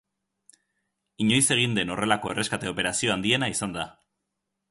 Inoiz 1.25 1.41
egin 1.57 1.75
den 1.79 1.93
horrelako 1.95 2.33
erreskate 2.35 2.73
operazio 2.73 3.13
handiena 3.17 3.53
izan 3.57 3.77
da. 3.79 3.87